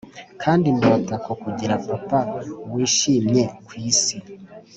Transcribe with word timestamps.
kandi 0.41 0.67
ndota 0.77 1.15
kukugira 1.25 1.75
papa 1.87 2.19
wishimye 2.73 3.43
kwisi. 3.65 4.15